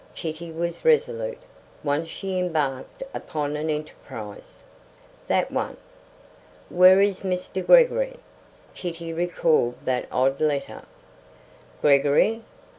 [0.15, 1.37] Kitty was resolute;
[1.83, 4.63] once she embarked upon an enterprise.
[5.27, 5.77] "That one."
[6.69, 7.63] "Where is Mr.
[7.63, 8.15] Gregory?"
[8.73, 10.85] Kitty recalled that odd letter.
[11.83, 12.41] "Gregory?